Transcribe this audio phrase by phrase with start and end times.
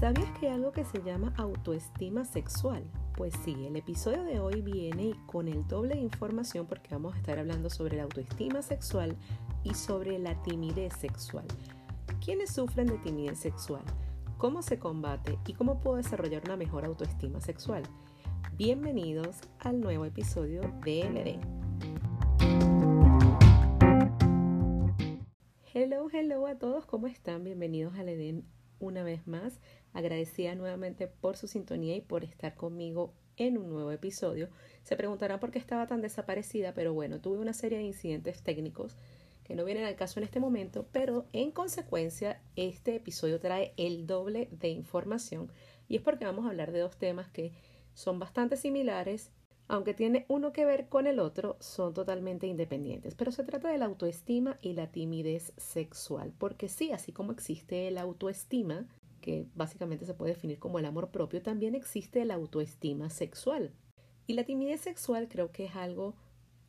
[0.00, 2.84] ¿Sabías que hay algo que se llama autoestima sexual?
[3.16, 7.16] Pues sí, el episodio de hoy viene con el doble de información porque vamos a
[7.16, 9.16] estar hablando sobre la autoestima sexual
[9.64, 11.46] y sobre la timidez sexual.
[12.22, 13.80] ¿Quiénes sufren de timidez sexual?
[14.36, 15.38] ¿Cómo se combate?
[15.46, 17.82] ¿Y cómo puedo desarrollar una mejor autoestima sexual?
[18.58, 21.40] Bienvenidos al nuevo episodio de LD.
[25.72, 27.44] Hello, hello a todos, ¿cómo están?
[27.44, 28.44] Bienvenidos al Edén
[28.80, 29.60] una vez más.
[29.92, 34.48] Agradecida nuevamente por su sintonía y por estar conmigo en un nuevo episodio.
[34.82, 38.96] Se preguntarán por qué estaba tan desaparecida, pero bueno, tuve una serie de incidentes técnicos
[39.44, 44.06] que no vienen al caso en este momento, pero en consecuencia este episodio trae el
[44.06, 45.52] doble de información
[45.88, 47.52] y es porque vamos a hablar de dos temas que
[47.94, 49.30] son bastante similares
[49.68, 53.14] aunque tiene uno que ver con el otro, son totalmente independientes.
[53.14, 56.32] Pero se trata de la autoestima y la timidez sexual.
[56.38, 58.86] Porque sí, así como existe la autoestima,
[59.20, 63.72] que básicamente se puede definir como el amor propio, también existe la autoestima sexual.
[64.26, 66.14] Y la timidez sexual creo que es algo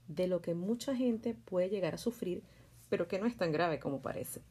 [0.07, 2.44] de lo que mucha gente puede llegar a sufrir,
[2.89, 4.41] pero que no es tan grave como parece.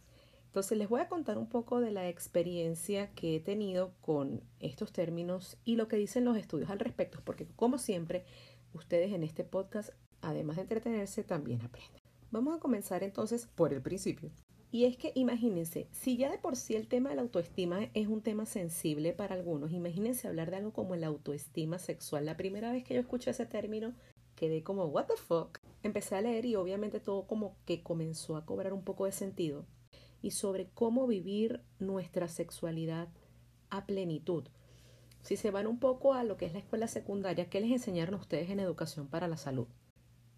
[0.56, 4.90] Entonces les voy a contar un poco de la experiencia que he tenido con estos
[4.90, 8.24] términos y lo que dicen los estudios al respecto, porque como siempre,
[8.72, 9.90] ustedes en este podcast,
[10.22, 12.00] además de entretenerse, también aprenden.
[12.30, 14.30] Vamos a comenzar entonces por el principio.
[14.72, 18.08] Y es que imagínense, si ya de por sí el tema de la autoestima es
[18.08, 22.24] un tema sensible para algunos, imagínense hablar de algo como la autoestima sexual.
[22.24, 23.92] La primera vez que yo escuché ese término,
[24.36, 25.58] quedé como, ¿What the fuck?
[25.82, 29.66] Empecé a leer y obviamente todo como que comenzó a cobrar un poco de sentido
[30.26, 33.06] y sobre cómo vivir nuestra sexualidad
[33.70, 34.42] a plenitud.
[35.22, 38.16] Si se van un poco a lo que es la escuela secundaria, ¿qué les enseñaron
[38.16, 39.68] ustedes en educación para la salud?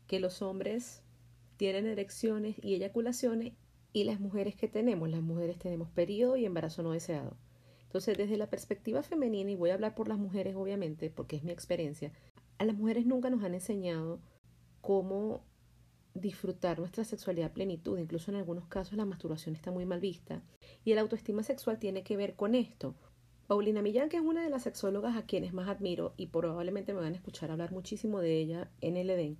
[0.06, 1.02] Que los hombres
[1.56, 3.54] tienen erecciones y eyaculaciones
[3.94, 7.38] y las mujeres que tenemos, las mujeres tenemos periodo y embarazo no deseado.
[7.84, 11.44] Entonces, desde la perspectiva femenina, y voy a hablar por las mujeres obviamente, porque es
[11.44, 12.12] mi experiencia,
[12.58, 14.20] a las mujeres nunca nos han enseñado
[14.82, 15.40] cómo
[16.20, 17.98] disfrutar nuestra sexualidad plenitud.
[17.98, 20.42] Incluso en algunos casos la masturbación está muy mal vista.
[20.84, 22.94] Y el autoestima sexual tiene que ver con esto.
[23.46, 27.00] Paulina Millán, que es una de las sexólogas a quienes más admiro y probablemente me
[27.00, 29.38] van a escuchar hablar muchísimo de ella en el Edén,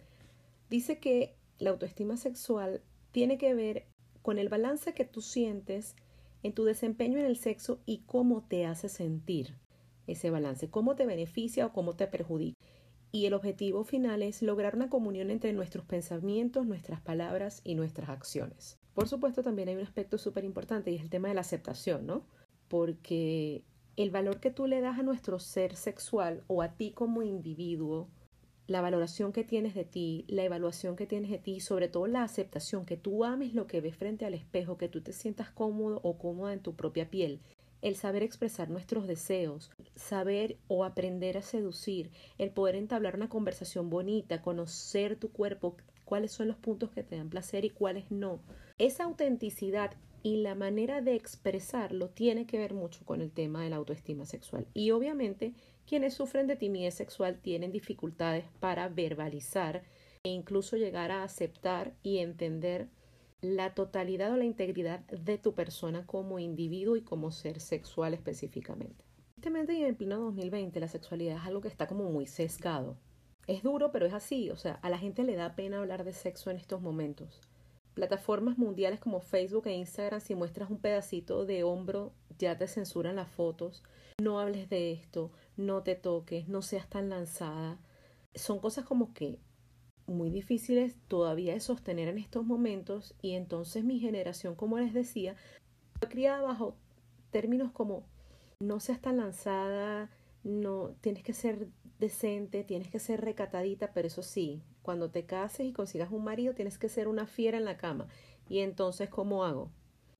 [0.71, 2.81] dice que la autoestima sexual
[3.13, 3.87] tiene que ver
[4.23, 5.95] con el balance que tú sientes
[6.43, 9.57] en tu desempeño en el sexo y cómo te hace sentir
[10.07, 12.57] ese balance, cómo te beneficia o cómo te perjudica
[13.11, 18.11] y el objetivo final es lograr una comunión entre nuestros pensamientos, nuestras palabras y nuestras
[18.11, 18.79] acciones.
[18.95, 22.07] Por supuesto, también hay un aspecto súper importante y es el tema de la aceptación,
[22.07, 22.27] ¿no?
[22.69, 23.65] Porque
[23.97, 28.09] el valor que tú le das a nuestro ser sexual o a ti como individuo,
[28.67, 32.23] la valoración que tienes de ti, la evaluación que tienes de ti sobre todo la
[32.23, 36.01] aceptación, que tú ames lo que ves frente al espejo, que tú te sientas cómodo
[36.03, 37.41] o cómoda en tu propia piel,
[37.83, 43.91] el saber expresar nuestros deseos, saber o aprender a seducir, el poder entablar una conversación
[43.91, 48.41] bonita, conocer tu cuerpo, cuáles son los puntos que te dan placer y cuáles no.
[48.79, 53.71] Esa autenticidad y la manera de expresarlo tiene que ver mucho con el tema de
[53.71, 54.67] la autoestima sexual.
[54.75, 55.55] Y obviamente
[55.87, 59.85] quienes sufren de timidez sexual tienen dificultades para verbalizar
[60.25, 62.89] e incluso llegar a aceptar y entender
[63.41, 69.05] la totalidad o la integridad de tu persona como individuo y como ser sexual específicamente.
[69.35, 72.97] Tristemente y en pleno 2020 la sexualidad es algo que está como muy sesgado.
[73.47, 76.13] Es duro, pero es así, o sea, a la gente le da pena hablar de
[76.13, 77.41] sexo en estos momentos.
[77.95, 83.17] Plataformas mundiales como Facebook e Instagram, si muestras un pedacito de hombro, ya te censuran
[83.17, 83.83] las fotos.
[84.21, 87.79] No hables de esto, no te toques, no seas tan lanzada.
[88.35, 89.39] Son cosas como que
[90.09, 95.37] muy difíciles todavía de sostener en estos momentos y entonces mi generación, como les decía,
[95.99, 96.77] fue criada bajo
[97.31, 98.05] términos como
[98.61, 100.11] no seas tan lanzada,
[100.43, 105.67] no tienes que ser decente, tienes que ser recatadita, pero eso sí, cuando te cases
[105.67, 108.09] y consigas un marido tienes que ser una fiera en la cama.
[108.49, 109.71] Y entonces, ¿cómo hago?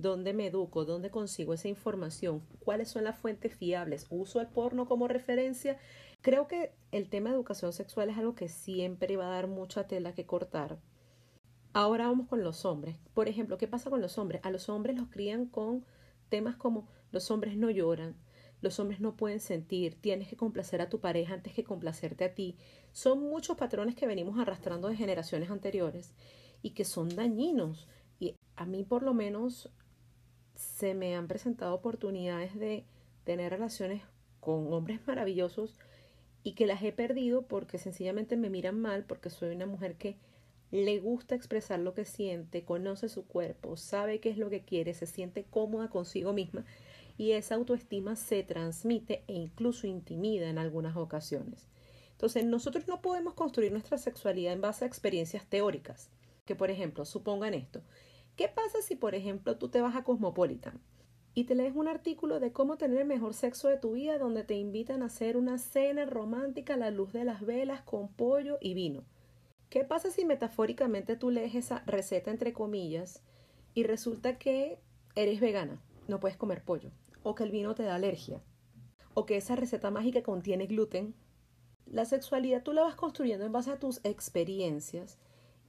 [0.01, 0.85] ¿Dónde me educo?
[0.85, 2.43] ¿Dónde consigo esa información?
[2.65, 4.07] ¿Cuáles son las fuentes fiables?
[4.11, 5.79] ¿Uso el porno como referencia?
[6.21, 9.87] Creo que el tema de educación sexual es algo que siempre va a dar mucha
[9.87, 10.79] tela que cortar.
[11.73, 12.97] Ahora vamos con los hombres.
[13.15, 14.41] Por ejemplo, ¿qué pasa con los hombres?
[14.45, 15.85] A los hombres los crían con
[16.29, 18.17] temas como los hombres no lloran,
[18.61, 22.35] los hombres no pueden sentir, tienes que complacer a tu pareja antes que complacerte a
[22.35, 22.57] ti.
[22.93, 26.15] Son muchos patrones que venimos arrastrando de generaciones anteriores
[26.63, 27.89] y que son dañinos.
[28.19, 29.71] Y a mí por lo menos
[30.57, 32.85] se me han presentado oportunidades de
[33.23, 34.03] tener relaciones
[34.41, 35.79] con hombres maravillosos
[36.43, 40.17] y que las he perdido porque sencillamente me miran mal porque soy una mujer que
[40.71, 44.95] le gusta expresar lo que siente, conoce su cuerpo, sabe qué es lo que quiere,
[44.95, 46.65] se siente cómoda consigo misma
[47.17, 51.67] y esa autoestima se transmite e incluso intimida en algunas ocasiones.
[52.13, 56.11] Entonces, nosotros no podemos construir nuestra sexualidad en base a experiencias teóricas,
[56.45, 57.83] que por ejemplo, supongan esto.
[58.37, 60.81] ¿Qué pasa si, por ejemplo, tú te vas a Cosmopolitan
[61.39, 64.43] y te lees un artículo de cómo tener el mejor sexo de tu vida donde
[64.43, 68.59] te invitan a hacer una cena romántica a la luz de las velas con pollo
[68.61, 69.05] y vino?
[69.71, 73.23] ¿Qué pasa si metafóricamente tú lees esa receta entre comillas
[73.73, 74.81] y resulta que
[75.15, 76.91] eres vegana, no puedes comer pollo,
[77.23, 78.43] o que el vino te da alergia,
[79.15, 81.15] o que esa receta mágica contiene gluten?
[81.87, 85.19] La sexualidad tú la vas construyendo en base a tus experiencias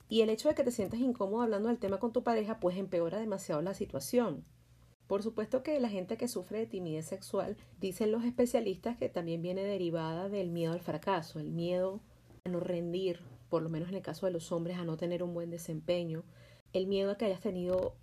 [0.07, 2.75] y el hecho de que te sientas incómodo hablando del tema con tu pareja pues
[2.75, 4.45] empeora demasiado la situación.
[5.09, 9.41] Por supuesto que la gente que sufre de timidez sexual, dicen los especialistas que también
[9.41, 11.99] viene derivada del miedo al fracaso, el miedo
[12.45, 13.19] a no rendir,
[13.49, 16.25] por lo menos en el caso de los hombres, a no tener un buen desempeño,
[16.73, 17.95] el miedo a que hayas tenido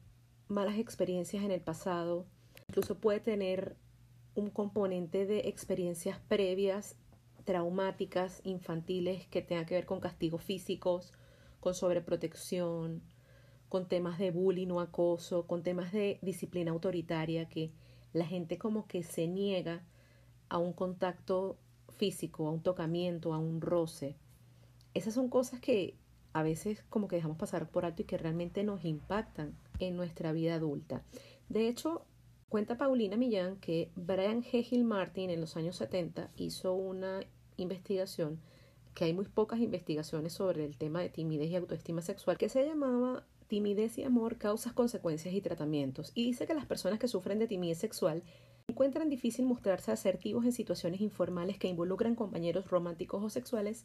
[0.48, 2.26] malas experiencias en el pasado,
[2.68, 3.76] incluso puede tener
[4.34, 6.96] un componente de experiencias previas
[7.44, 11.12] traumáticas infantiles que tengan que ver con castigos físicos,
[11.60, 13.04] con sobreprotección,
[13.68, 17.72] con temas de bullying o acoso, con temas de disciplina autoritaria, que
[18.12, 19.84] la gente como que se niega
[20.48, 21.58] a un contacto
[21.96, 24.16] físico, a un tocamiento, a un roce.
[24.94, 25.96] Esas son cosas que
[26.32, 30.32] a veces como que dejamos pasar por alto y que realmente nos impactan en nuestra
[30.32, 31.02] vida adulta.
[31.48, 32.04] De hecho,
[32.48, 34.84] cuenta Paulina Millán que Brian G.
[34.84, 37.20] Martin en los años 70 hizo una
[37.56, 38.40] investigación
[38.94, 42.64] que hay muy pocas investigaciones sobre el tema de timidez y autoestima sexual que se
[42.64, 46.12] llamaba Timidez y amor, causas, consecuencias y tratamientos.
[46.14, 48.22] Y dice que las personas que sufren de timidez sexual
[48.68, 53.84] encuentran difícil mostrarse asertivos en situaciones informales que involucran compañeros románticos o sexuales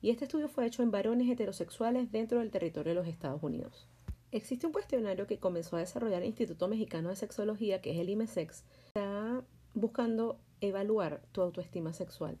[0.00, 3.86] y este estudio fue hecho en varones heterosexuales dentro del territorio de los Estados Unidos.
[4.32, 8.08] Existe un cuestionario que comenzó a desarrollar el Instituto Mexicano de Sexología, que es el
[8.08, 9.44] IMESEX, está
[9.74, 12.38] buscando evaluar tu autoestima sexual.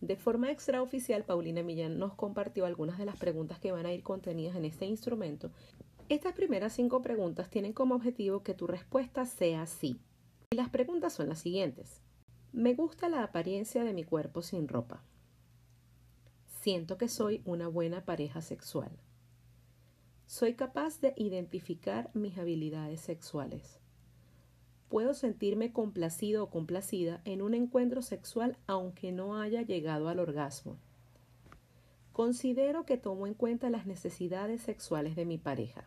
[0.00, 4.02] De forma extraoficial, Paulina Millán nos compartió algunas de las preguntas que van a ir
[4.02, 5.50] contenidas en este instrumento.
[6.10, 10.00] Estas primeras cinco preguntas tienen como objetivo que tu respuesta sea sí.
[10.50, 12.02] Y las preguntas son las siguientes.
[12.52, 15.04] Me gusta la apariencia de mi cuerpo sin ropa.
[16.62, 18.90] Siento que soy una buena pareja sexual.
[20.26, 23.78] Soy capaz de identificar mis habilidades sexuales.
[24.88, 30.76] Puedo sentirme complacido o complacida en un encuentro sexual aunque no haya llegado al orgasmo.
[32.12, 35.86] Considero que tomo en cuenta las necesidades sexuales de mi pareja.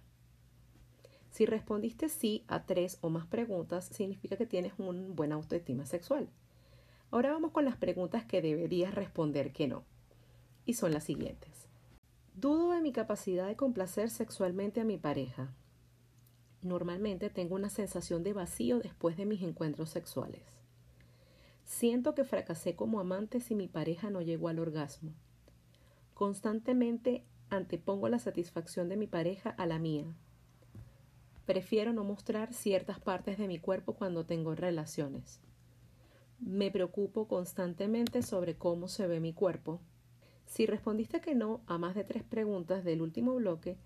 [1.34, 6.30] Si respondiste sí a tres o más preguntas, significa que tienes un buen autoestima sexual.
[7.10, 9.84] Ahora vamos con las preguntas que deberías responder que no
[10.68, 11.68] y son las siguientes.
[12.36, 15.52] Dudo de mi capacidad de complacer sexualmente a mi pareja.
[16.62, 20.44] Normalmente tengo una sensación de vacío después de mis encuentros sexuales.
[21.66, 25.16] Siento que fracasé como amante si mi pareja no llegó al orgasmo.
[26.14, 30.06] Constantemente antepongo la satisfacción de mi pareja a la mía.
[31.46, 35.42] Prefiero no mostrar ciertas partes de mi cuerpo cuando tengo relaciones.
[36.40, 39.82] Me preocupo constantemente sobre cómo se ve mi cuerpo
[40.46, 43.78] si respondiste que no a más de tres preguntas del último bloque,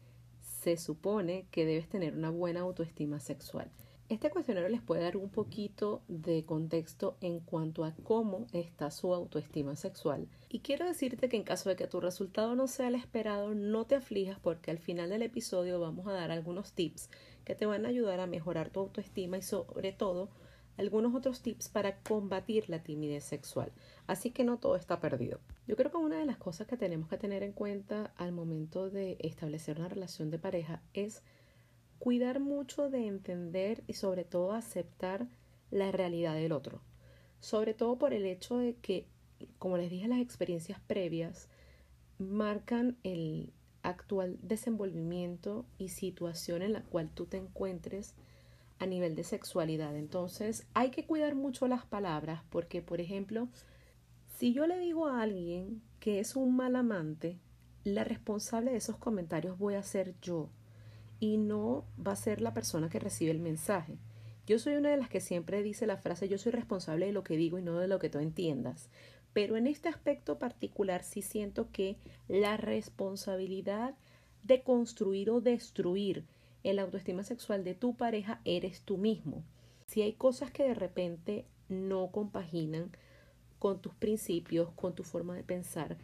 [0.42, 3.71] se supone que debes tener una buena autoestima sexual.
[4.10, 9.13] Este cuestionario les puede dar un poquito de contexto en cuanto a cómo está su
[9.13, 10.27] autoestima sexual.
[10.50, 13.86] Y quiero decirte que en caso de que tu resultado no sea el esperado, no
[13.86, 17.10] te aflijas porque al final del episodio vamos a dar algunos tips
[17.48, 20.30] que te van a ayudar a mejorar tu autoestima y sobre todo
[20.75, 23.72] algunos otros tips para combatir la timidez sexual.
[24.06, 25.39] Así que no todo está perdido.
[25.66, 28.89] Yo creo que una de las cosas que tenemos que tener en cuenta al momento
[28.89, 31.24] de establecer una relación de pareja es
[32.00, 35.30] cuidar mucho de entender y sobre todo aceptar
[35.72, 36.82] la realidad del otro.
[37.39, 39.08] Sobre todo por el hecho de que,
[39.58, 41.48] como les dije, las experiencias previas
[42.18, 43.54] marcan el
[43.88, 48.15] actual desenvolvimiento y situación en la cual tú te encuentres
[48.79, 49.96] a nivel de sexualidad.
[49.96, 53.50] Entonces hay que cuidar mucho las palabras porque, por ejemplo,
[54.38, 57.39] si yo le digo a alguien que es un mal amante,
[57.84, 60.50] la responsable de esos comentarios voy a ser yo
[61.20, 63.98] y no va a ser la persona que recibe el mensaje.
[64.46, 67.24] Yo soy una de las que siempre dice la frase yo soy responsable de lo
[67.24, 68.89] que digo y no de lo que tú entiendas.
[69.34, 73.96] Pero en este aspecto particular sí siento que la responsabilidad
[74.43, 76.25] de construir o destruir
[76.63, 79.43] el autoestima sexual de tu pareja eres tú mismo.
[79.88, 82.91] Si hay cosas que de repente no compaginan
[83.60, 85.98] con tus principios, con tu forma de pensar,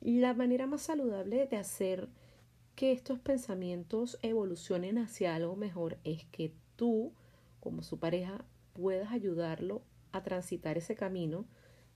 [0.00, 2.08] la manera más saludable de hacer
[2.74, 7.12] que estos pensamientos evolucionen hacia algo mejor es que tú,
[7.60, 9.82] como su pareja, puedas ayudarlo
[10.12, 11.46] a transitar ese camino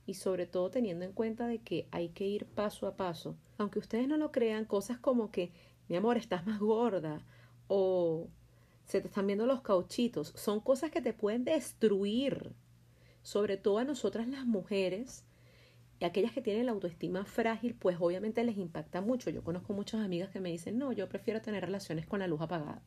[0.07, 3.37] y sobre todo teniendo en cuenta de que hay que ir paso a paso.
[3.59, 5.53] Aunque ustedes no lo crean, cosas como que,
[5.89, 7.25] mi amor, estás más gorda
[7.69, 8.29] o
[8.85, 12.53] se te están viendo los cauchitos, son cosas que te pueden destruir,
[13.23, 15.25] sobre todo a nosotras las mujeres.
[16.01, 19.31] Y aquellas que tienen la autoestima frágil, pues obviamente les impacta mucho.
[19.31, 22.41] Yo conozco muchas amigas que me dicen, no, yo prefiero tener relaciones con la luz
[22.41, 22.83] apagada,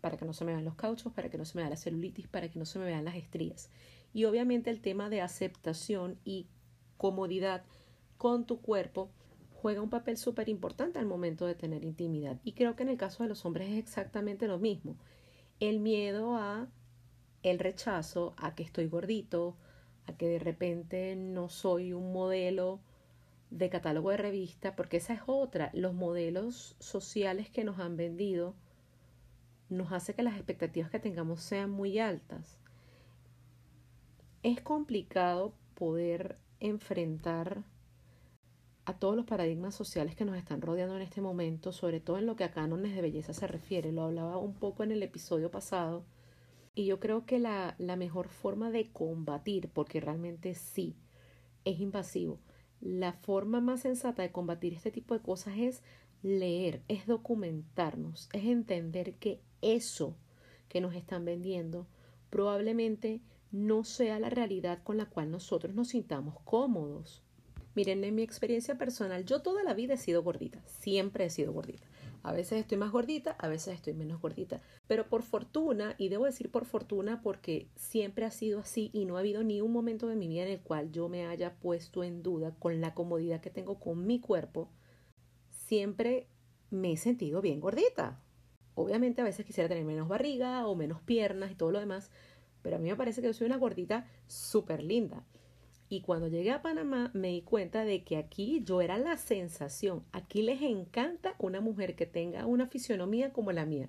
[0.00, 1.76] para que no se me vean los cauchos, para que no se me vea la
[1.76, 3.68] celulitis, para que no se me vean las estrías.
[4.12, 6.46] Y obviamente el tema de aceptación y
[6.96, 7.64] comodidad
[8.16, 9.10] con tu cuerpo
[9.52, 12.38] juega un papel súper importante al momento de tener intimidad.
[12.44, 14.96] Y creo que en el caso de los hombres es exactamente lo mismo.
[15.60, 16.68] El miedo a
[17.42, 19.56] el rechazo, a que estoy gordito,
[20.06, 22.80] a que de repente no soy un modelo
[23.50, 25.70] de catálogo de revista, porque esa es otra.
[25.72, 28.54] Los modelos sociales que nos han vendido
[29.68, 32.58] nos hace que las expectativas que tengamos sean muy altas
[34.46, 37.64] es complicado poder enfrentar
[38.84, 42.26] a todos los paradigmas sociales que nos están rodeando en este momento, sobre todo en
[42.26, 43.90] lo que a cánones de belleza se refiere.
[43.90, 46.04] Lo hablaba un poco en el episodio pasado.
[46.76, 50.94] Y yo creo que la, la mejor forma de combatir, porque realmente sí,
[51.64, 52.38] es invasivo,
[52.80, 55.82] la forma más sensata de combatir este tipo de cosas es
[56.22, 60.16] leer, es documentarnos, es entender que eso
[60.68, 61.88] que nos están vendiendo
[62.30, 67.22] probablemente no sea la realidad con la cual nosotros nos sintamos cómodos.
[67.74, 71.52] Miren, en mi experiencia personal, yo toda la vida he sido gordita, siempre he sido
[71.52, 71.86] gordita.
[72.22, 74.60] A veces estoy más gordita, a veces estoy menos gordita.
[74.88, 79.16] Pero por fortuna, y debo decir por fortuna porque siempre ha sido así y no
[79.16, 82.02] ha habido ni un momento de mi vida en el cual yo me haya puesto
[82.02, 84.70] en duda con la comodidad que tengo con mi cuerpo,
[85.50, 86.28] siempre
[86.70, 88.22] me he sentido bien gordita.
[88.74, 92.10] Obviamente a veces quisiera tener menos barriga o menos piernas y todo lo demás,
[92.66, 95.24] pero a mí me parece que yo soy una gordita súper linda.
[95.88, 100.02] Y cuando llegué a Panamá me di cuenta de que aquí yo era la sensación.
[100.10, 103.88] Aquí les encanta una mujer que tenga una fisionomía como la mía.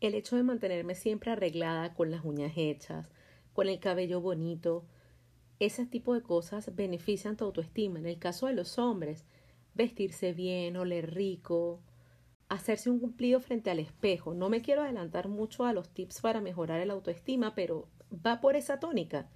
[0.00, 3.06] El hecho de mantenerme siempre arreglada, con las uñas hechas,
[3.52, 4.84] con el cabello bonito,
[5.60, 8.00] ese tipo de cosas benefician tu autoestima.
[8.00, 9.24] En el caso de los hombres,
[9.76, 11.78] vestirse bien, oler rico,
[12.48, 14.34] hacerse un cumplido frente al espejo.
[14.34, 18.56] No me quiero adelantar mucho a los tips para mejorar el autoestima, pero va por
[18.56, 19.28] esa tónica.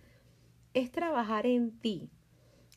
[0.72, 2.10] Es trabajar en ti.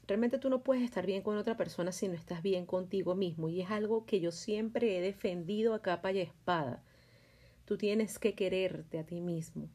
[0.08, 3.50] Realmente tú no puedes estar bien con otra persona si no estás bien contigo mismo
[3.50, 6.82] y es algo que yo siempre he defendido a capa y espada.
[7.66, 9.70] Tú tienes que quererte a ti mismo,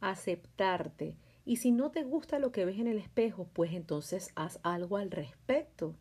[0.00, 4.60] aceptarte y si no te gusta lo que ves en el espejo, pues entonces haz
[4.62, 5.96] algo al respecto.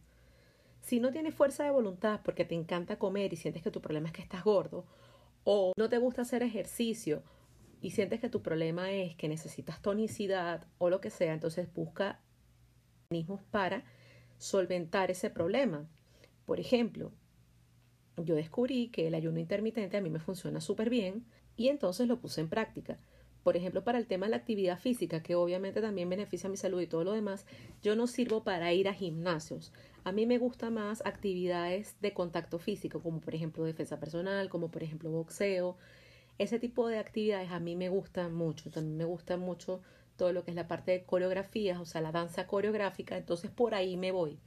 [0.81, 4.09] Si no tienes fuerza de voluntad porque te encanta comer y sientes que tu problema
[4.09, 4.85] es que estás gordo,
[5.43, 7.23] o no te gusta hacer ejercicio,
[7.81, 12.21] y sientes que tu problema es que necesitas tonicidad o lo que sea, entonces busca
[13.09, 13.83] mecanismos para
[14.37, 15.89] solventar ese problema.
[16.45, 17.11] Por ejemplo,
[18.17, 21.25] yo descubrí que el ayuno intermitente a mí me funciona súper bien
[21.57, 22.99] y entonces lo puse en práctica.
[23.43, 26.79] Por ejemplo, para el tema de la actividad física, que obviamente también beneficia mi salud
[26.79, 27.47] y todo lo demás,
[27.81, 29.73] yo no sirvo para ir a gimnasios.
[30.03, 34.69] A mí me gustan más actividades de contacto físico, como por ejemplo defensa personal, como
[34.69, 35.77] por ejemplo boxeo,
[36.41, 39.83] ese tipo de actividades a mí me gustan mucho, también me gusta mucho
[40.15, 43.75] todo lo que es la parte de coreografías, o sea, la danza coreográfica, entonces por
[43.75, 44.39] ahí me voy.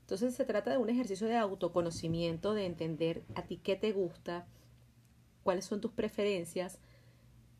[0.00, 4.46] Entonces se trata de un ejercicio de autoconocimiento, de entender a ti qué te gusta,
[5.42, 6.78] cuáles son tus preferencias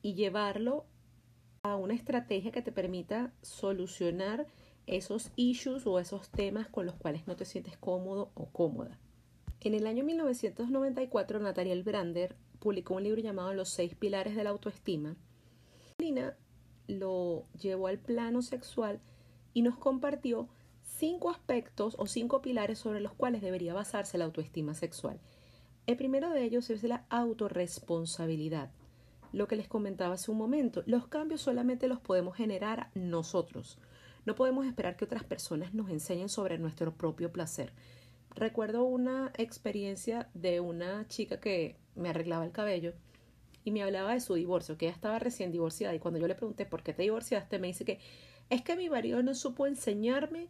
[0.00, 0.86] y llevarlo
[1.62, 4.46] a una estrategia que te permita solucionar
[4.86, 8.98] esos issues o esos temas con los cuales no te sientes cómodo o cómoda.
[9.60, 14.50] En el año 1994, Natalia Brander publicó un libro llamado Los seis pilares de la
[14.50, 15.16] autoestima.
[15.98, 16.36] Lina
[16.86, 19.00] lo llevó al plano sexual
[19.52, 20.48] y nos compartió
[20.82, 25.20] cinco aspectos o cinco pilares sobre los cuales debería basarse la autoestima sexual.
[25.86, 28.70] El primero de ellos es la autorresponsabilidad.
[29.32, 33.78] Lo que les comentaba hace un momento, los cambios solamente los podemos generar nosotros.
[34.24, 37.72] No podemos esperar que otras personas nos enseñen sobre nuestro propio placer.
[38.34, 42.94] Recuerdo una experiencia de una chica que me arreglaba el cabello
[43.64, 46.34] y me hablaba de su divorcio, que ella estaba recién divorciada y cuando yo le
[46.34, 47.98] pregunté por qué te divorciaste, me dice que
[48.50, 50.48] es que mi marido no supo enseñarme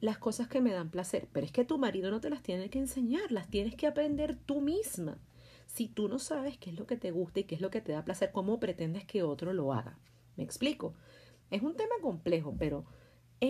[0.00, 2.68] las cosas que me dan placer, pero es que tu marido no te las tiene
[2.68, 5.18] que enseñar, las tienes que aprender tú misma.
[5.66, 7.80] Si tú no sabes qué es lo que te gusta y qué es lo que
[7.80, 9.98] te da placer, ¿cómo pretendes que otro lo haga?
[10.36, 10.94] ¿Me explico?
[11.50, 12.84] Es un tema complejo, pero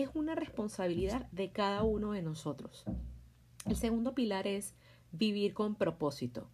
[0.01, 2.85] es una responsabilidad de cada uno de nosotros.
[3.65, 4.75] El segundo pilar es
[5.11, 6.49] vivir con propósito.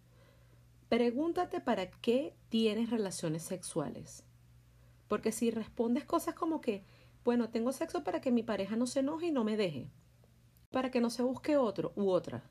[0.88, 4.24] Pregúntate para qué tienes relaciones sexuales.
[5.08, 6.84] Porque si respondes cosas como que,
[7.24, 9.90] bueno, tengo sexo para que mi pareja no se enoje y no me deje,
[10.70, 12.44] para que no se busque otro u otra,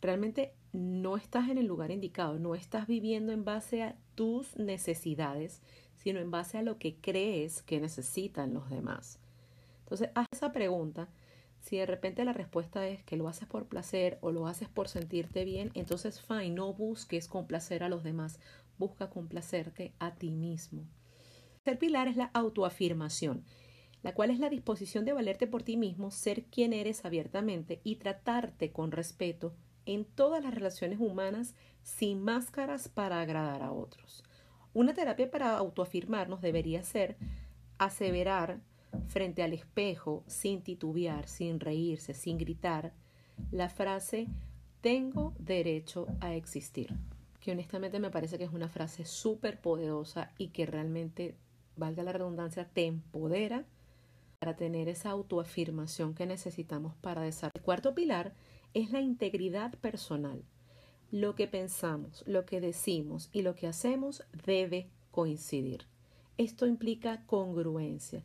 [0.00, 5.60] realmente no estás en el lugar indicado, no estás viviendo en base a tus necesidades,
[5.96, 9.19] sino en base a lo que crees que necesitan los demás.
[9.90, 11.08] Entonces, haz esa pregunta.
[11.58, 14.86] Si de repente la respuesta es que lo haces por placer o lo haces por
[14.86, 18.38] sentirte bien, entonces fine, no busques complacer a los demás,
[18.78, 20.86] busca complacerte a ti mismo.
[21.64, 23.44] El pilar es la autoafirmación,
[24.02, 27.96] la cual es la disposición de valerte por ti mismo, ser quien eres abiertamente y
[27.96, 29.56] tratarte con respeto
[29.86, 34.22] en todas las relaciones humanas sin máscaras para agradar a otros.
[34.72, 37.16] Una terapia para autoafirmarnos debería ser
[37.76, 38.60] aseverar
[39.08, 42.92] frente al espejo sin titubear, sin reírse, sin gritar,
[43.50, 44.28] la frase
[44.80, 46.94] tengo derecho a existir,
[47.40, 51.36] que honestamente me parece que es una frase súper poderosa y que realmente,
[51.76, 53.64] valga la redundancia, te empodera
[54.38, 57.52] para tener esa autoafirmación que necesitamos para desarrollar.
[57.56, 58.32] El cuarto pilar
[58.72, 60.42] es la integridad personal.
[61.10, 65.86] Lo que pensamos, lo que decimos y lo que hacemos debe coincidir.
[66.38, 68.22] Esto implica congruencia,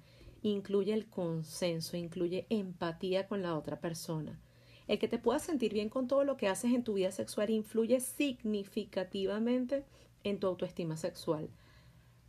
[0.50, 4.40] incluye el consenso, incluye empatía con la otra persona.
[4.88, 7.50] El que te puedas sentir bien con todo lo que haces en tu vida sexual
[7.50, 9.86] influye significativamente
[10.24, 11.50] en tu autoestima sexual.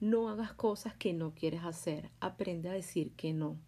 [0.00, 2.10] No hagas cosas que no quieres hacer.
[2.20, 3.58] Aprende a decir que no.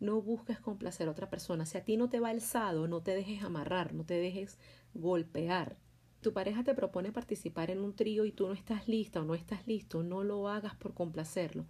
[0.00, 1.64] No busques complacer a otra persona.
[1.64, 4.58] Si a ti no te va alzado, no te dejes amarrar, no te dejes
[4.94, 5.76] golpear.
[6.22, 9.36] Tu pareja te propone participar en un trío y tú no estás lista o no
[9.36, 11.66] estás listo, no lo hagas por complacerlo.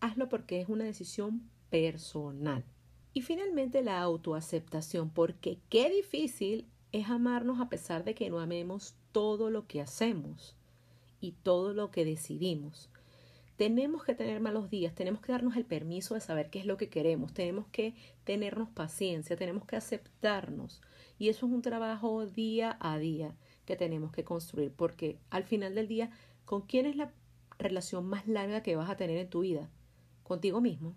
[0.00, 2.64] Hazlo porque es una decisión personal.
[3.12, 8.94] Y finalmente la autoaceptación, porque qué difícil es amarnos a pesar de que no amemos
[9.12, 10.56] todo lo que hacemos
[11.20, 12.90] y todo lo que decidimos.
[13.56, 16.78] Tenemos que tener malos días, tenemos que darnos el permiso de saber qué es lo
[16.78, 20.80] que queremos, tenemos que tenernos paciencia, tenemos que aceptarnos.
[21.18, 25.74] Y eso es un trabajo día a día que tenemos que construir, porque al final
[25.74, 26.10] del día,
[26.46, 27.12] ¿con quién es la
[27.58, 29.68] relación más larga que vas a tener en tu vida?
[30.22, 30.94] Contigo mismo.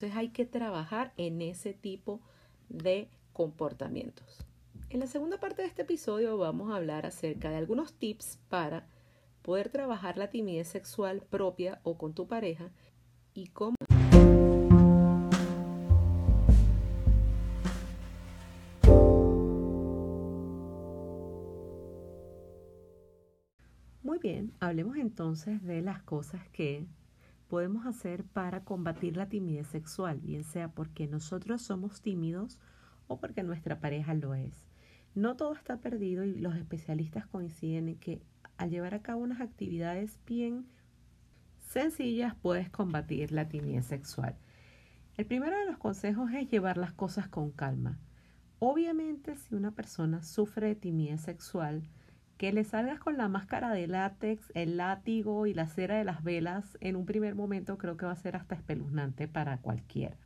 [0.00, 2.20] Entonces hay que trabajar en ese tipo
[2.68, 4.46] de comportamientos.
[4.90, 8.86] En la segunda parte de este episodio vamos a hablar acerca de algunos tips para
[9.42, 12.70] poder trabajar la timidez sexual propia o con tu pareja
[13.34, 13.74] y cómo...
[24.04, 26.86] Muy bien, hablemos entonces de las cosas que
[27.48, 32.58] podemos hacer para combatir la timidez sexual, bien sea porque nosotros somos tímidos
[33.06, 34.68] o porque nuestra pareja lo es.
[35.14, 38.22] No todo está perdido y los especialistas coinciden en que
[38.58, 40.66] al llevar a cabo unas actividades bien
[41.60, 44.36] sencillas puedes combatir la timidez sexual.
[45.16, 47.98] El primero de los consejos es llevar las cosas con calma.
[48.58, 51.82] Obviamente si una persona sufre de timidez sexual,
[52.38, 56.22] que le salgas con la máscara de látex, el látigo y la cera de las
[56.22, 60.16] velas en un primer momento creo que va a ser hasta espeluznante para cualquiera.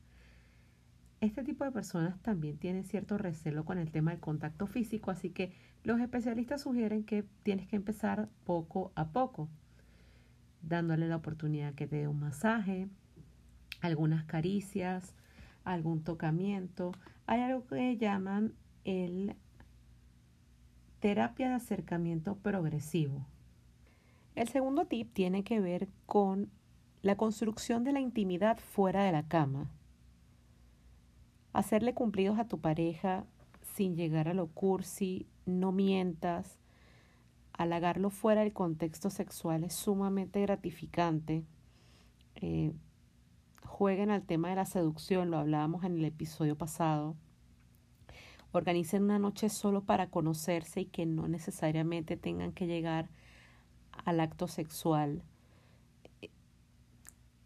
[1.22, 5.30] Este tipo de personas también tienen cierto recelo con el tema del contacto físico, así
[5.30, 5.52] que
[5.84, 9.48] los especialistas sugieren que tienes que empezar poco a poco,
[10.60, 12.88] dándole la oportunidad que te dé un masaje,
[13.80, 15.14] algunas caricias,
[15.64, 16.92] algún tocamiento.
[17.26, 18.52] Hay algo que llaman
[18.84, 19.34] el
[21.02, 23.26] terapia de acercamiento progresivo.
[24.34, 26.50] El segundo tip tiene que ver con
[27.02, 29.70] la construcción de la intimidad fuera de la cama
[31.52, 33.26] hacerle cumplidos a tu pareja
[33.74, 36.58] sin llegar a lo cursi, no mientas,
[37.52, 41.44] halagarlo fuera del contexto sexual es sumamente gratificante.
[42.36, 42.72] Eh,
[43.64, 47.16] jueguen al tema de la seducción, lo hablábamos en el episodio pasado.
[48.52, 53.08] Organicen una noche solo para conocerse y que no necesariamente tengan que llegar
[54.04, 55.22] al acto sexual.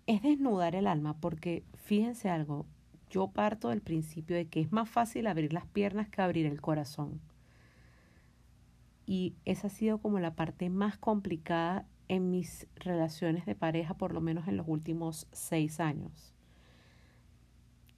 [0.07, 2.67] Es desnudar el alma porque fíjense algo,
[3.09, 6.61] yo parto del principio de que es más fácil abrir las piernas que abrir el
[6.61, 7.21] corazón.
[9.07, 14.13] Y esa ha sido como la parte más complicada en mis relaciones de pareja, por
[14.13, 16.36] lo menos en los últimos seis años.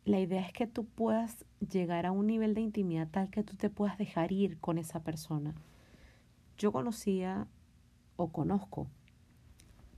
[0.09, 3.57] La idea es que tú puedas llegar a un nivel de intimidad tal que tú
[3.57, 5.55] te puedas dejar ir con esa persona.
[6.57, 7.47] Yo conocía
[8.17, 8.87] o conozco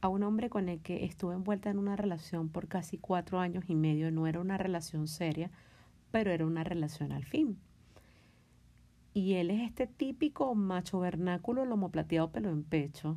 [0.00, 3.66] a un hombre con el que estuve envuelta en una relación por casi cuatro años
[3.68, 4.10] y medio.
[4.10, 5.52] No era una relación seria,
[6.10, 7.56] pero era una relación al fin.
[9.14, 13.16] Y él es este típico macho vernáculo, lomo plateado, pelo en pecho.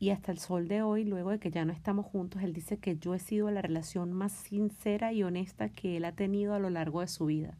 [0.00, 2.78] Y hasta el sol de hoy, luego de que ya no estamos juntos, él dice
[2.78, 6.60] que yo he sido la relación más sincera y honesta que él ha tenido a
[6.60, 7.58] lo largo de su vida.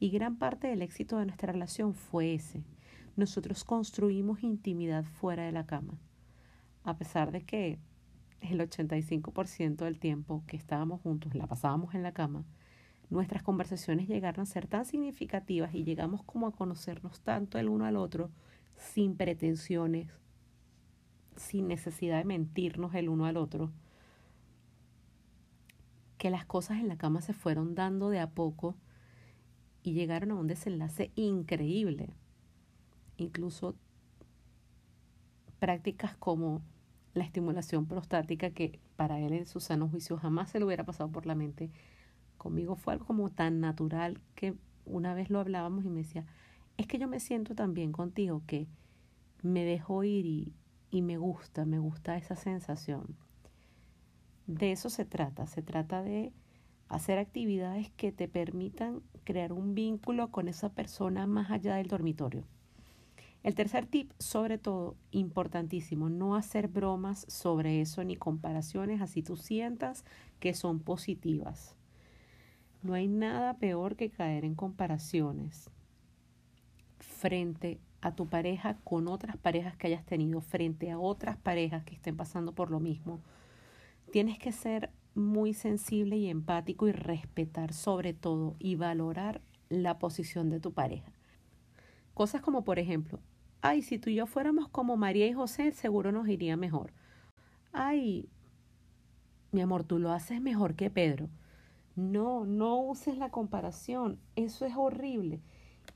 [0.00, 2.64] Y gran parte del éxito de nuestra relación fue ese.
[3.16, 5.98] Nosotros construimos intimidad fuera de la cama.
[6.82, 7.78] A pesar de que
[8.40, 12.44] el 85% del tiempo que estábamos juntos la pasábamos en la cama,
[13.10, 17.84] nuestras conversaciones llegaron a ser tan significativas y llegamos como a conocernos tanto el uno
[17.84, 18.30] al otro
[18.76, 20.08] sin pretensiones,
[21.38, 23.70] sin necesidad de mentirnos el uno al otro,
[26.18, 28.76] que las cosas en la cama se fueron dando de a poco
[29.82, 32.10] y llegaron a un desenlace increíble.
[33.16, 33.76] Incluso
[35.58, 36.62] prácticas como
[37.14, 41.10] la estimulación prostática, que para él en su sano juicio jamás se le hubiera pasado
[41.10, 41.70] por la mente,
[42.36, 46.26] conmigo fue algo como tan natural que una vez lo hablábamos y me decía,
[46.76, 48.68] es que yo me siento tan bien contigo que
[49.42, 50.52] me dejo ir y,
[50.90, 53.16] y me gusta, me gusta esa sensación.
[54.46, 56.32] De eso se trata, se trata de
[56.88, 62.44] hacer actividades que te permitan crear un vínculo con esa persona más allá del dormitorio.
[63.42, 69.36] El tercer tip, sobre todo, importantísimo, no hacer bromas sobre eso ni comparaciones así tú
[69.36, 70.04] sientas
[70.40, 71.76] que son positivas.
[72.82, 75.70] No hay nada peor que caer en comparaciones
[76.98, 81.94] frente a tu pareja con otras parejas que hayas tenido, frente a otras parejas que
[81.94, 83.20] estén pasando por lo mismo.
[84.12, 90.48] Tienes que ser muy sensible y empático y respetar sobre todo y valorar la posición
[90.48, 91.10] de tu pareja.
[92.14, 93.20] Cosas como por ejemplo,
[93.60, 96.92] ay, si tú y yo fuéramos como María y José, seguro nos iría mejor.
[97.72, 98.28] Ay,
[99.50, 101.28] mi amor, tú lo haces mejor que Pedro.
[101.96, 105.40] No, no uses la comparación, eso es horrible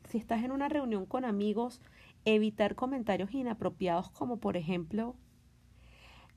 [0.09, 1.81] si estás en una reunión con amigos,
[2.25, 5.17] evitar comentarios inapropiados como por ejemplo,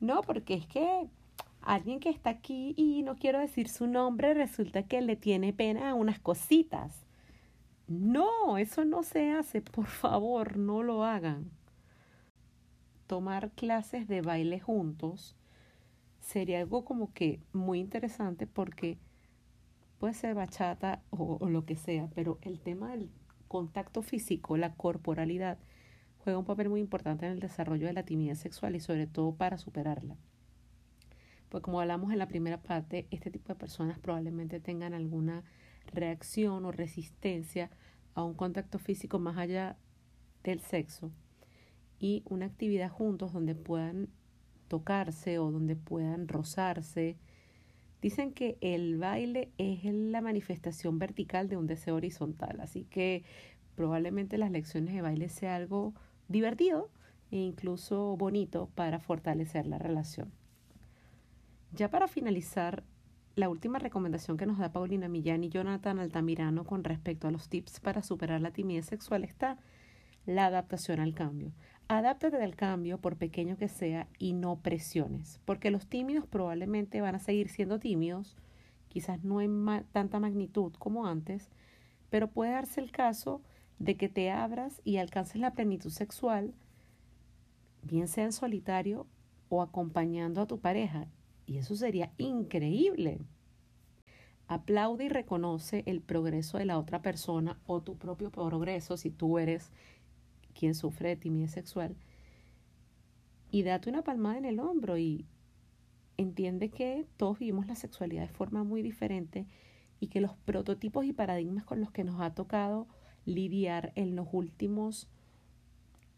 [0.00, 1.08] no, porque es que
[1.62, 5.90] alguien que está aquí y no quiero decir su nombre resulta que le tiene pena
[5.90, 7.04] a unas cositas.
[7.88, 11.50] No, eso no se hace, por favor, no lo hagan.
[13.06, 15.36] Tomar clases de baile juntos
[16.20, 18.98] sería algo como que muy interesante porque
[19.98, 23.10] puede ser bachata o, o lo que sea, pero el tema del
[23.48, 25.58] contacto físico, la corporalidad,
[26.26, 29.36] juega un papel muy importante en el desarrollo de la timidez sexual y sobre todo
[29.36, 30.16] para superarla.
[31.48, 35.44] Pues como hablamos en la primera parte, este tipo de personas probablemente tengan alguna
[35.92, 37.70] reacción o resistencia
[38.14, 39.76] a un contacto físico más allá
[40.42, 41.12] del sexo
[42.00, 44.08] y una actividad juntos donde puedan
[44.66, 47.18] tocarse o donde puedan rozarse.
[48.02, 53.22] Dicen que el baile es la manifestación vertical de un deseo horizontal, así que
[53.76, 55.94] probablemente las lecciones de baile sea algo
[56.28, 56.90] divertido
[57.30, 60.32] e incluso bonito para fortalecer la relación.
[61.72, 62.84] Ya para finalizar,
[63.34, 67.50] la última recomendación que nos da Paulina Millán y Jonathan Altamirano con respecto a los
[67.50, 69.58] tips para superar la timidez sexual está
[70.24, 71.52] la adaptación al cambio.
[71.88, 77.14] Adáptate al cambio, por pequeño que sea, y no presiones, porque los tímidos probablemente van
[77.14, 78.36] a seguir siendo tímidos,
[78.88, 81.50] quizás no en tanta magnitud como antes,
[82.10, 83.42] pero puede darse el caso
[83.78, 86.54] de que te abras y alcances la plenitud sexual,
[87.82, 89.06] bien sea en solitario
[89.48, 91.06] o acompañando a tu pareja,
[91.46, 93.20] y eso sería increíble.
[94.48, 99.38] Aplaude y reconoce el progreso de la otra persona o tu propio progreso si tú
[99.38, 99.72] eres
[100.54, 101.96] quien sufre de timidez sexual.
[103.50, 105.26] Y date una palmada en el hombro y
[106.16, 109.46] entiende que todos vivimos la sexualidad de forma muy diferente
[110.00, 112.86] y que los prototipos y paradigmas con los que nos ha tocado
[113.26, 115.08] lidiar en los últimos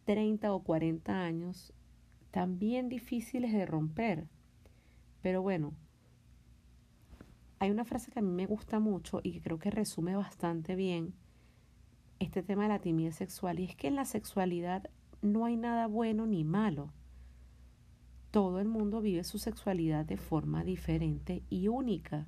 [0.04, 1.74] 30 o 40 años
[2.30, 4.28] también difíciles de romper.
[5.22, 5.72] Pero bueno,
[7.58, 10.76] hay una frase que a mí me gusta mucho y que creo que resume bastante
[10.76, 11.14] bien
[12.20, 14.88] este tema de la timidez sexual y es que en la sexualidad
[15.22, 16.92] no hay nada bueno ni malo.
[18.30, 22.26] Todo el mundo vive su sexualidad de forma diferente y única.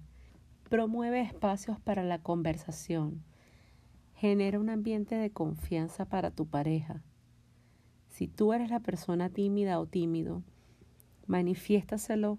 [0.69, 3.23] Promueve espacios para la conversación.
[4.21, 7.03] Genera un ambiente de confianza para tu pareja.
[8.11, 10.43] Si tú eres la persona tímida o tímido,
[11.27, 12.39] manifiéstaselo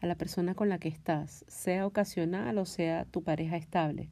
[0.00, 4.10] a la persona con la que estás, sea ocasional o sea tu pareja estable.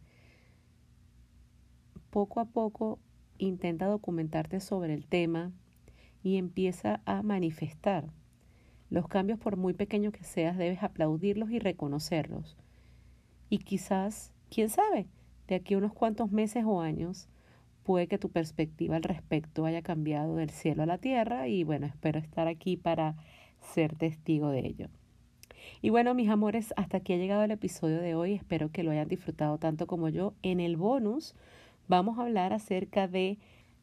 [2.10, 3.00] Poco a poco
[3.36, 5.50] intenta documentarte sobre el tema
[6.22, 8.12] y empieza a manifestar.
[8.90, 12.56] Los cambios, por muy pequeños que seas, debes aplaudirlos y reconocerlos.
[13.50, 15.08] Y quizás, quién sabe,
[15.48, 17.28] de aquí a unos cuantos meses o años,
[17.82, 21.86] puede que tu perspectiva al respecto haya cambiado del cielo a la tierra y bueno,
[21.86, 23.16] espero estar aquí para
[23.60, 24.88] ser testigo de ello.
[25.80, 28.34] Y bueno, mis amores, hasta aquí ha llegado el episodio de hoy.
[28.34, 30.34] Espero que lo hayan disfrutado tanto como yo.
[30.42, 31.34] En el bonus
[31.88, 33.38] vamos a hablar acerca de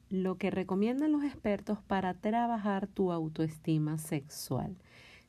[0.09, 4.75] lo que recomiendan los expertos para trabajar tu autoestima sexual.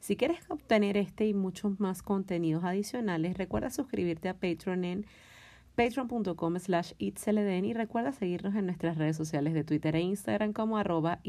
[0.00, 5.06] Si quieres obtener este y muchos más contenidos adicionales, recuerda suscribirte a Patreon en
[5.76, 10.78] patreon.com slash itsleden y recuerda seguirnos en nuestras redes sociales de Twitter e Instagram como
[10.78, 11.20] arroba.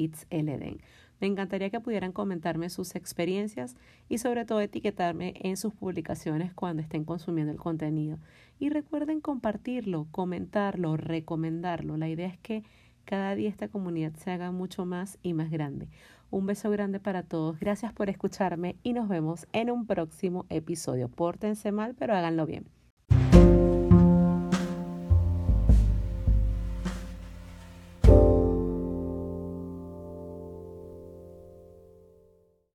[1.20, 3.76] Me encantaría que pudieran comentarme sus experiencias
[4.08, 8.20] y sobre todo etiquetarme en sus publicaciones cuando estén consumiendo el contenido.
[8.58, 11.98] Y recuerden compartirlo, comentarlo, recomendarlo.
[11.98, 12.64] La idea es que
[13.04, 15.90] cada día esta comunidad se haga mucho más y más grande.
[16.30, 17.60] Un beso grande para todos.
[17.60, 21.10] Gracias por escucharme y nos vemos en un próximo episodio.
[21.10, 22.77] Pórtense mal, pero háganlo bien.